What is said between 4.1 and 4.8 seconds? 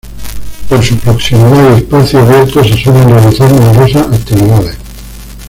actividades.